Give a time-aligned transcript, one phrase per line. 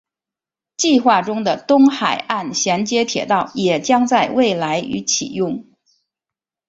[0.77, 5.63] 计划中的东海岸衔接铁道也将在未来于启用。